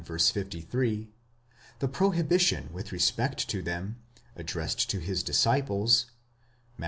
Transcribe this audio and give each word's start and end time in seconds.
53); 0.03 1.09
the 1.77 1.87
prohibition 1.87 2.71
with 2.73 2.91
respect 2.91 3.47
to 3.49 3.61
them, 3.61 3.97
addressed 4.35 4.89
to 4.89 4.97
his. 4.99 5.21
disciples 5.21 6.07
(Matt. 6.79 6.79